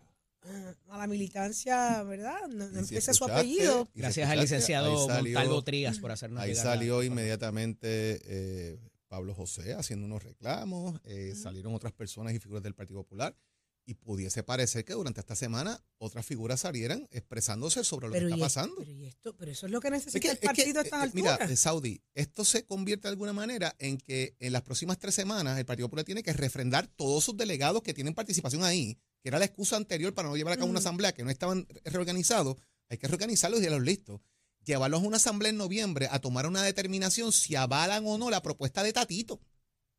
[0.89, 2.38] a la militancia, ¿verdad?
[2.49, 3.86] No, no si empieza su apellido.
[3.93, 8.79] si Gracias al licenciado salió- Montalvo Trías por hacernos Ahí llegar salió inmediatamente eh,
[9.13, 13.38] Pablo José haciendo unos reclamos, eh, salieron otras personas y figuras del Partido Popular
[13.86, 18.34] y pudiese parecer que durante esta semana otras figuras salieran expresándose sobre lo Pero, que
[18.34, 18.76] está es- pasando.
[18.80, 20.80] pero, y esto, pero eso es lo que necesita Es que- el es que, partido
[20.80, 24.52] a estas eh, Mira, eh, Saudi, esto se convierte de alguna manera en que en
[24.52, 28.15] las próximas tres semanas el Partido Popular tiene que refrendar todos sus delegados que tienen
[28.15, 31.23] participación ahí, que era la excusa anterior para no llevar a cabo una asamblea, que
[31.23, 32.56] no estaban reorganizados.
[32.89, 34.21] Hay que reorganizarlos y dejarlos listos.
[34.65, 38.41] Llevarlos a una asamblea en noviembre a tomar una determinación si avalan o no la
[38.41, 39.41] propuesta de Tatito.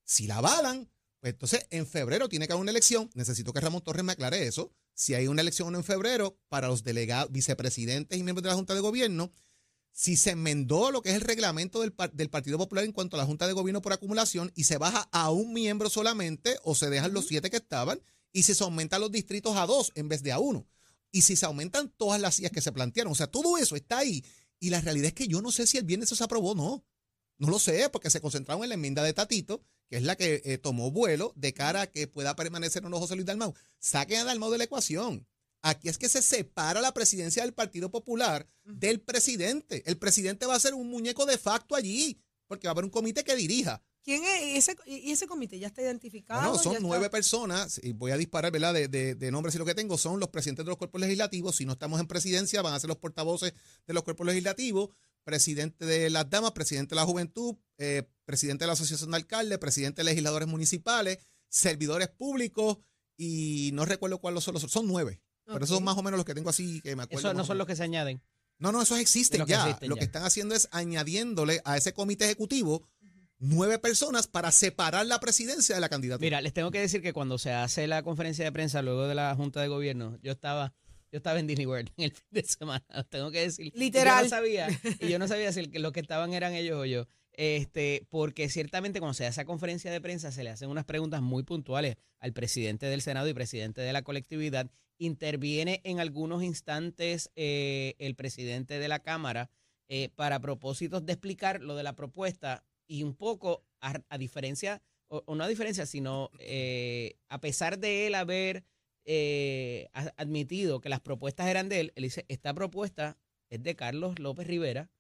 [0.05, 3.11] Si la avalan, pues entonces en febrero tiene que haber una elección.
[3.15, 4.73] Necesito que Ramón Torres me aclare eso.
[4.95, 8.51] Si hay una elección o no en febrero para los delegados, vicepresidentes y miembros de
[8.51, 9.33] la Junta de Gobierno,
[9.91, 13.21] si se enmendó lo que es el reglamento del, del Partido Popular en cuanto a
[13.21, 16.91] la Junta de Gobierno por acumulación y se baja a un miembro solamente o se
[16.91, 18.01] dejan los siete que estaban
[18.33, 20.67] y si se aumentan los distritos a dos en vez de a uno.
[21.13, 23.13] Y si se aumentan todas las sillas que se plantearon.
[23.13, 24.25] O sea, todo eso está ahí.
[24.61, 26.55] Y la realidad es que yo no sé si el viernes eso se aprobó o
[26.55, 26.85] no.
[27.39, 30.43] No lo sé, porque se concentraron en la enmienda de Tatito, que es la que
[30.45, 33.55] eh, tomó vuelo de cara a que pueda permanecer o no José Luis Dalmau.
[33.81, 35.27] Saquen a Dalmau de la ecuación.
[35.63, 39.83] Aquí es que se separa la presidencia del Partido Popular del presidente.
[39.87, 42.91] El presidente va a ser un muñeco de facto allí, porque va a haber un
[42.91, 43.83] comité que dirija.
[44.05, 45.59] ¿Quién es ese, y ese comité?
[45.59, 46.41] ¿Ya está identificado?
[46.41, 48.75] Bueno, ¿Ya son está- nueve personas, y voy a disparar, ¿verdad?
[48.75, 51.57] De, de, de nombres y lo que tengo, son los presidentes de los cuerpos legislativos.
[51.57, 53.55] Si no estamos en presidencia, van a ser los portavoces
[53.87, 54.91] de los cuerpos legislativos,
[55.25, 59.59] presidente de las damas, presidente de la juventud, eh, presidente de la asociación de alcaldes,
[59.59, 62.77] presidente de legisladores municipales, servidores públicos,
[63.17, 65.23] y no recuerdo cuáles son los Son nueve.
[65.47, 67.29] Pero esos son más o menos los que tengo así que me acuerdo.
[67.29, 68.23] Esos no son los que se añaden.
[68.59, 69.65] No, no, esos existen ya.
[69.65, 70.01] existen lo ya.
[70.01, 72.87] que están haciendo es añadiéndole a ese comité ejecutivo
[73.39, 76.25] nueve personas para separar la presidencia de la candidatura.
[76.25, 79.15] Mira, les tengo que decir que cuando se hace la conferencia de prensa luego de
[79.15, 80.75] la Junta de Gobierno, yo estaba
[81.15, 83.67] yo estaba en Disney World en el fin de semana, les tengo que decir.
[83.73, 84.17] Y Literal.
[84.17, 84.69] Yo no sabía,
[84.99, 87.07] y yo no sabía si los que estaban eran ellos o yo.
[87.37, 91.21] Este, porque ciertamente cuando se hace esa conferencia de prensa se le hacen unas preguntas
[91.21, 94.71] muy puntuales al presidente del Senado y presidente de la colectividad.
[94.99, 99.51] Interviene en algunos instantes eh, el presidente de la Cámara
[99.89, 105.35] eh, para propósitos de explicar lo de la propuesta y un poco a, diferencia, o,
[105.35, 108.65] no a diferencia, sino eh, a pesar de él haber
[109.05, 113.19] eh, admitido que las propuestas eran de él, él dice, esta propuesta
[113.51, 114.91] es de Carlos López Rivera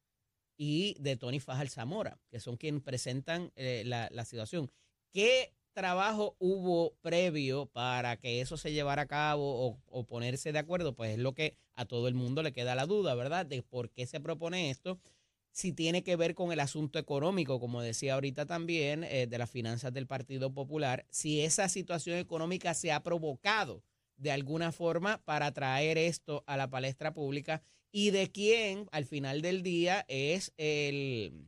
[0.56, 4.70] y de Tony Fajal Zamora, que son quienes presentan eh, la, la situación.
[5.12, 10.94] ¿Qué trabajo hubo previo para que eso se llevara a cabo o ponerse de acuerdo?
[10.94, 13.46] Pues es lo que a todo el mundo le queda la duda, ¿verdad?
[13.46, 15.00] De por qué se propone esto.
[15.54, 19.48] Si tiene que ver con el asunto económico, como decía ahorita también, eh, de las
[19.48, 23.84] finanzas del Partido Popular, si esa situación económica se ha provocado
[24.16, 27.62] de alguna forma para traer esto a la palestra pública
[27.92, 31.46] y de quién al final del día es el,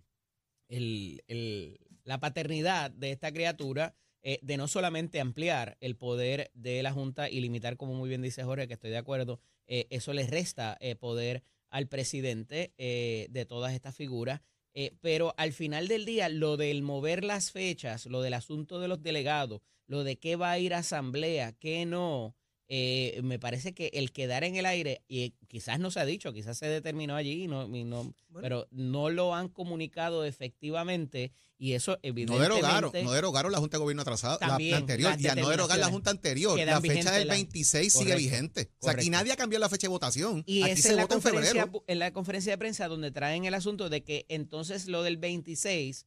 [0.69, 6.83] el- el- la paternidad de esta criatura eh, de no solamente ampliar el poder de
[6.83, 10.13] la Junta y limitar, como muy bien dice Jorge, que estoy de acuerdo, eh, eso
[10.13, 14.41] le resta poder al presidente eh, de todas estas figuras.
[14.75, 18.89] eh, pero al final del día, lo del mover las fechas, lo del asunto de
[18.89, 22.37] los delegados, lo de qué va a ir a asamblea, qué no,
[22.69, 26.33] eh, me parece que el quedar en el aire, y quizás no se ha dicho,
[26.33, 28.43] quizás se determinó allí, y no, y no- Bueno.
[28.43, 32.55] pero no lo han comunicado efectivamente y eso No evidentemente...
[32.55, 35.79] derogaron, no derogaron la Junta de Gobierno atrasada, la- anterior, las y al no derogar
[35.79, 38.71] la Junta anterior, la fecha del las- 26 sigue Correcto, vigente.
[38.81, 40.43] O sea, aquí nadie ha cambiado la fecha de votación.
[40.47, 41.85] Y aquí es se en la, vota en conferencia, febrero.
[41.87, 46.05] en la conferencia de prensa donde traen el asunto de que entonces lo del 26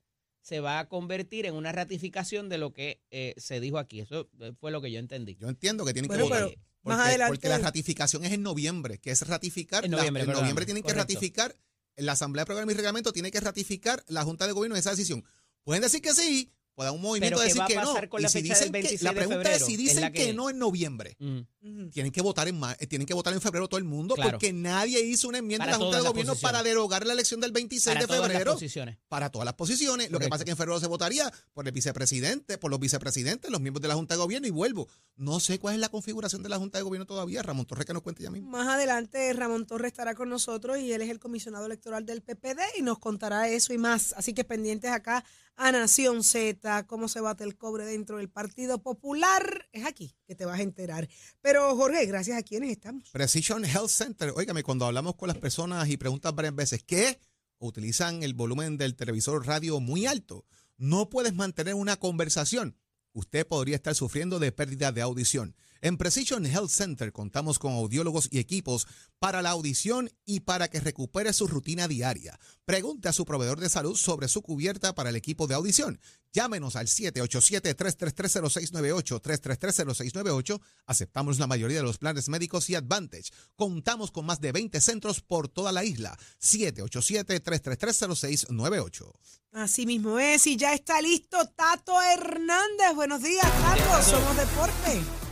[0.49, 3.99] se va a convertir en una ratificación de lo que eh, se dijo aquí.
[4.01, 5.35] Eso eh, fue lo que yo entendí.
[5.35, 6.43] Yo entiendo que tienen Bueno, que votar.
[6.49, 9.85] porque, más adelante- porque la ratificación es en noviembre, que es ratificar.
[9.85, 11.55] En la- noviembre, en noviembre tienen que ratificar,
[11.97, 15.23] la Asamblea de Programa y Reglamento tiene que ratificar la Junta de Gobierno esa decisión.
[15.63, 16.49] Pueden decir que sí,
[16.79, 17.87] pueden un movimiento Pero ¿qué decir que no.
[17.93, 19.57] pasar con Y la si dicen que- 26 la de pregunta febrero?
[19.57, 21.17] es si dicen que, que- no en noviembre.
[21.19, 21.89] Mm.
[21.91, 24.31] Tienen que votar en ma- eh, tienen que votar en febrero todo el mundo Claro.
[24.31, 26.53] porque nadie hizo una enmienda Para a la Junta todas de Gobierno posiciones.
[26.53, 28.97] para derogar la elección del 26 Para de todas las febrero posiciones.
[29.09, 30.09] para todas las posiciones.
[30.09, 33.51] Lo que pasa es que en febrero se votaría por el vicepresidente, por los vicepresidentes,
[33.51, 34.87] los miembros de la Junta de Gobierno y vuelvo.
[35.19, 37.43] No sé cuál es la configuración de la Junta de Gobierno todavía.
[37.43, 38.51] Ramón Torres que nos cuente ya mismo.
[38.51, 42.59] Más adelante Ramón Torres estará con nosotros y él es el comisionado electoral del PPD
[42.77, 44.13] y nos contará eso y más.
[44.13, 45.25] Así que pendientes acá
[45.57, 49.67] a Nación Z, cómo se bate el cobre dentro del Partido Popular.
[49.73, 51.09] Es aquí que te vas a enterar.
[51.41, 53.09] Pero Jorge, gracias a quienes estamos.
[53.11, 54.31] Precision Health Center.
[54.37, 57.19] Óigame, cuando hablamos con las personas y preguntas varias veces, ¿qué?
[57.57, 60.45] Utilizan el volumen del televisor radio muy alto.
[60.77, 62.77] No puedes mantener una conversación.
[63.13, 65.55] Usted podría estar sufriendo de pérdida de audición.
[65.81, 68.85] En Precision Health Center contamos con audiólogos y equipos
[69.17, 72.37] para la audición y para que recupere su rutina diaria.
[72.65, 76.01] Pregunte a su proveedor de salud sobre su cubierta para el equipo de audición.
[76.33, 80.59] Llámenos al 787-333-0698, 333-0698.
[80.85, 83.31] Aceptamos la mayoría de los planes médicos y Advantage.
[83.55, 86.19] Contamos con más de 20 centros por toda la isla.
[86.41, 89.13] 787-333-0698.
[89.53, 92.95] Así mismo es, y ya está listo Tato Hernández.
[92.95, 94.03] Buenos días, Tato.
[94.03, 95.28] Somos deporte.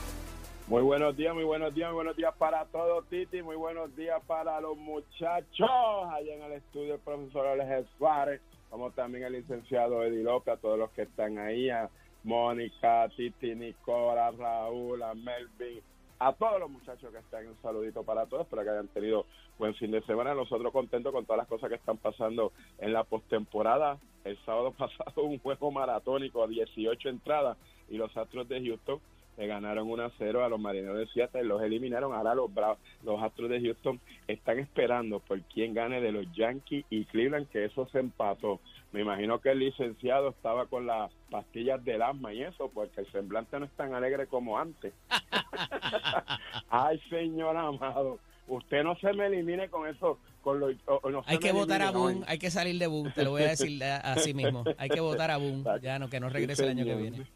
[0.68, 3.42] Muy buenos días, muy buenos días, muy buenos días para todos, Titi.
[3.42, 5.70] Muy buenos días para los muchachos
[6.12, 10.58] allá en el estudio, el profesor Alex Suárez, como también el licenciado Eddie López, a
[10.58, 11.90] todos los que están ahí, a
[12.26, 15.80] Mónica, Titi, Nicola, Raúl, a Melvin,
[16.20, 17.48] a todos los muchachos que están.
[17.48, 19.26] Un saludito para todos, espero que hayan tenido
[19.58, 20.36] buen fin de semana.
[20.36, 24.00] Nosotros contentos con todas las cosas que están pasando en la postemporada.
[24.26, 29.00] El sábado pasado un juego maratónico, 18 entradas, y los Astros de Houston
[29.38, 32.14] le ganaron 1 a 0 a los Marineros de Seattle, los eliminaron.
[32.14, 36.86] Ahora los Bra- los Astros de Houston están esperando por quién gane de los Yankees
[36.90, 38.60] y Cleveland, que eso se empató.
[38.92, 43.12] Me imagino que el licenciado estaba con las pastillas del asma y eso, porque el
[43.12, 44.94] semblante no es tan alegre como antes.
[46.70, 50.20] Ay, señor amado, usted no se me elimine con eso.
[50.42, 51.96] Con lo, o- no Hay que votar a hoy.
[51.96, 54.64] Boone, hay que salir de Boone, te lo voy a decir a- así mismo.
[54.78, 57.28] Hay que votar a Boone, ya no, que no regrese el año que viene.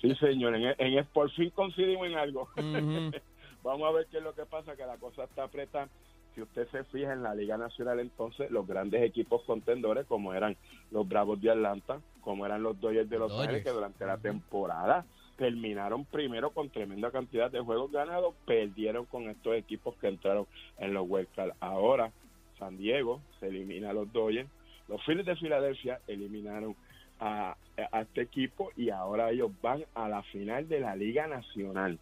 [0.00, 2.48] Sí, señor, en, en- por fin coincidimos en algo.
[3.62, 5.88] Vamos a ver qué es lo que pasa, que la cosa está apretada.
[6.34, 10.56] Si usted se fija en la Liga Nacional, entonces los grandes equipos contendores, como eran
[10.90, 13.30] los Bravos de Atlanta, como eran los Dodgers de Los.
[13.42, 19.28] Ángeles, que durante la temporada terminaron primero con tremenda cantidad de juegos ganados, perdieron con
[19.28, 20.46] estos equipos que entraron
[20.78, 21.52] en los Wild Card.
[21.60, 22.10] Ahora,
[22.58, 24.48] San Diego se elimina a los Dodgers,
[24.88, 26.76] los Phillies de Filadelfia eliminaron
[27.20, 27.56] a,
[27.92, 31.98] a este equipo y ahora ellos van a la final de la Liga Nacional.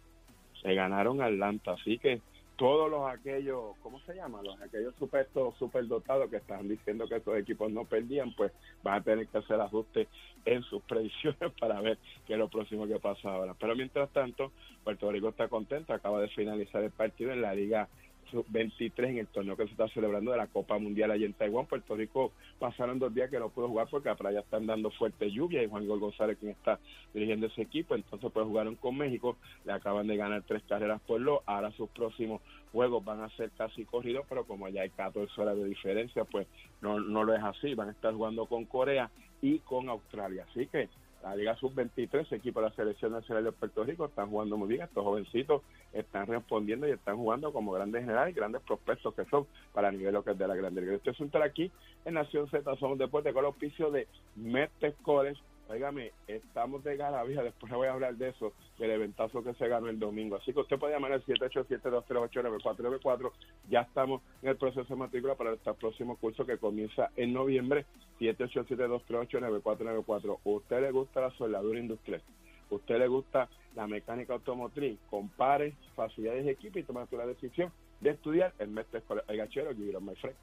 [0.61, 2.21] Se ganaron Atlanta, así que
[2.55, 4.41] todos los aquellos, ¿cómo se llama?
[4.43, 8.51] Los aquellos supuestos superdotados que estaban diciendo que esos equipos no perdían, pues
[8.83, 10.07] van a tener que hacer ajustes
[10.45, 11.97] en sus predicciones para ver
[12.27, 13.55] qué es lo próximo que pasa ahora.
[13.59, 14.51] Pero mientras tanto,
[14.83, 17.87] Puerto Rico está contento, acaba de finalizar el partido en la Liga
[18.33, 21.67] sub-23 en el torneo que se está celebrando de la Copa Mundial allá en Taiwán.
[21.67, 25.31] Puerto Rico pasaron dos días que no pudo jugar porque para allá están dando fuerte
[25.31, 26.79] lluvia y Juan Gol González quien está
[27.13, 31.21] dirigiendo ese equipo, entonces pues jugaron con México, le acaban de ganar tres carreras por
[31.21, 35.39] lo, ahora sus próximos juegos van a ser casi corridos, pero como ya hay 14
[35.39, 36.47] horas de diferencia, pues
[36.81, 39.09] no, no lo es así, van a estar jugando con Corea
[39.41, 40.89] y con Australia, así que
[41.23, 44.81] la Liga Sub-23, equipo de la Selección Nacional de Puerto Rico, están jugando muy bien.
[44.81, 45.61] Estos jovencitos
[45.93, 50.17] están respondiendo y están jugando como grandes generales grandes prospectos que son para el nivel
[50.23, 50.95] de la Grande Liga.
[50.95, 51.71] Este es un aquí
[52.05, 55.39] en Nación Z, somos deporte con el auspicio de Metes College.
[55.69, 59.67] Óigame, estamos de garabía, después le voy a hablar de eso, del eventazo que se
[59.67, 60.35] ganó el domingo.
[60.35, 63.31] Así que usted puede llamar al 787-238-9494.
[63.69, 67.85] Ya estamos en el proceso de matrícula para este próximo curso que comienza en noviembre.
[68.19, 70.39] 787-238-9494.
[70.43, 72.21] ¿Usted le gusta la soldadura industrial?
[72.69, 74.99] ¿Usted le gusta la mecánica automotriz?
[75.09, 80.01] Compare facilidades de equipo y toma la decisión de estudiar el Mestre El Gachero, it
[80.01, 80.35] my friend.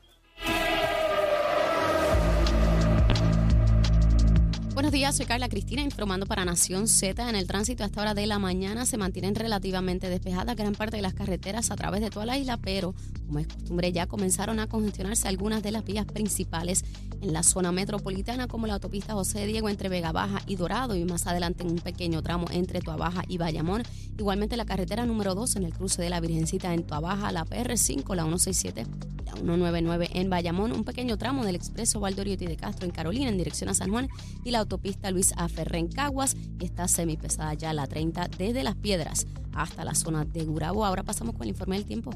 [4.72, 7.28] Buenos días, soy Carla Cristina informando para Nación Z.
[7.28, 10.96] En el tránsito a esta hora de la mañana se mantienen relativamente despejadas gran parte
[10.96, 12.94] de las carreteras a través de toda la isla, pero
[13.30, 16.84] como es costumbre ya comenzaron a congestionarse algunas de las vías principales
[17.22, 21.04] en la zona metropolitana como la autopista José Diego entre Vega Baja y Dorado y
[21.04, 23.84] más adelante en un pequeño tramo entre Tuabaja y Bayamón.
[24.18, 28.16] Igualmente la carretera número 2 en el cruce de la Virgencita en Tuabaja, la PR5,
[28.16, 28.84] la 167
[29.24, 33.38] la 199 en Bayamón, un pequeño tramo del expreso Valdoriotti de Castro en Carolina en
[33.38, 34.08] dirección a San Juan
[34.42, 38.74] y la autopista Luis Aferre en Caguas y está semipesada ya la 30 desde Las
[38.74, 40.84] Piedras hasta la zona de Gurabo.
[40.84, 42.10] Ahora pasamos con el informe del tiempo.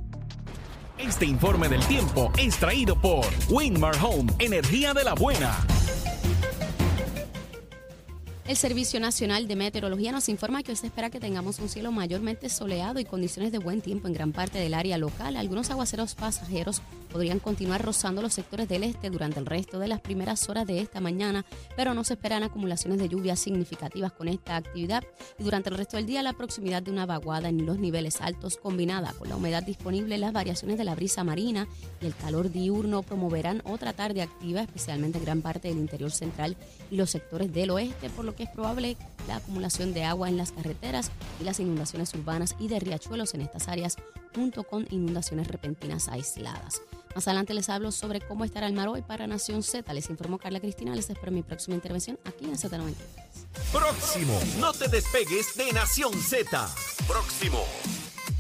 [0.99, 5.53] Este informe del tiempo es traído por Winmar Home, energía de la buena.
[8.47, 11.91] El Servicio Nacional de Meteorología nos informa que hoy se espera que tengamos un cielo
[11.91, 15.37] mayormente soleado y condiciones de buen tiempo en gran parte del área local.
[15.37, 16.81] Algunos aguaceros pasajeros
[17.15, 20.81] podrían continuar rozando los sectores del este durante el resto de las primeras horas de
[20.81, 21.45] esta mañana,
[21.77, 25.05] pero no se esperan acumulaciones de lluvias significativas con esta actividad
[25.39, 28.57] y durante el resto del día la proximidad de una vaguada en los niveles altos
[28.57, 31.69] combinada con la humedad disponible, las variaciones de la brisa marina
[32.01, 36.57] y el calor diurno promoverán otra tarde activa, especialmente en gran parte del interior central
[36.91, 38.97] y los sectores del oeste, por lo que es probable
[39.29, 43.43] la acumulación de agua en las carreteras y las inundaciones urbanas y de riachuelos en
[43.43, 43.99] estas áreas,
[44.35, 46.81] junto con inundaciones repentinas aisladas.
[47.15, 49.93] Más adelante les hablo sobre cómo estará el mar hoy para Nación Z.
[49.93, 50.95] Les informó Carla Cristina.
[50.95, 52.95] Les espero mi próxima intervención aquí en Z93.
[53.73, 54.41] Próximo.
[54.59, 56.69] No te despegues de Nación Z.
[57.07, 57.65] Próximo.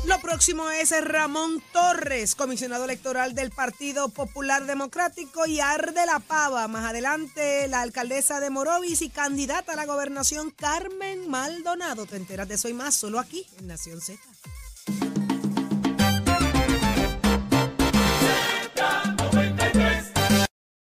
[0.06, 6.68] Lo próximo es Ramón Torres, comisionado electoral del Partido Popular Democrático y Arde la Pava.
[6.68, 12.04] Más adelante, la alcaldesa de Morovis y candidata a la gobernación Carmen Maldonado.
[12.04, 14.20] Te enteras de eso y más solo aquí en Nación Z.